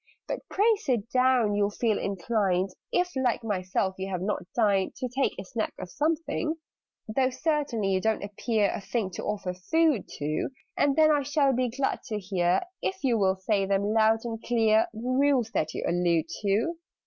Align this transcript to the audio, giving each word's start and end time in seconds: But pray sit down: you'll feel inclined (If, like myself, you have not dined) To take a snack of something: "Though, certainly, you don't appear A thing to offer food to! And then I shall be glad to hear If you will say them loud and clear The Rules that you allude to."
But 0.27 0.39
pray 0.49 0.75
sit 0.77 1.11
down: 1.11 1.53
you'll 1.53 1.69
feel 1.69 1.99
inclined 1.99 2.71
(If, 2.91 3.15
like 3.15 3.43
myself, 3.43 3.93
you 3.99 4.09
have 4.09 4.23
not 4.23 4.51
dined) 4.55 4.95
To 4.95 5.07
take 5.07 5.33
a 5.37 5.45
snack 5.45 5.75
of 5.79 5.91
something: 5.91 6.55
"Though, 7.07 7.29
certainly, 7.29 7.89
you 7.91 8.01
don't 8.01 8.23
appear 8.23 8.71
A 8.73 8.81
thing 8.81 9.11
to 9.11 9.23
offer 9.23 9.53
food 9.53 10.07
to! 10.17 10.49
And 10.75 10.95
then 10.95 11.11
I 11.11 11.21
shall 11.21 11.53
be 11.53 11.69
glad 11.69 12.01
to 12.07 12.17
hear 12.17 12.61
If 12.81 13.03
you 13.03 13.19
will 13.19 13.35
say 13.35 13.67
them 13.67 13.93
loud 13.93 14.21
and 14.25 14.41
clear 14.41 14.87
The 14.91 15.01
Rules 15.03 15.51
that 15.51 15.75
you 15.75 15.83
allude 15.87 16.25
to." 16.41 16.77